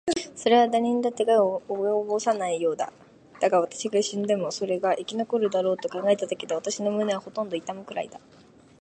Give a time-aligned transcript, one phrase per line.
[0.35, 2.91] それはだれにだって害は及ぼさないようだ。
[3.39, 8.19] だが、私が死んでもそれが生き残るだろうと考えただけで、私の胸はほとんど痛むくらいだ。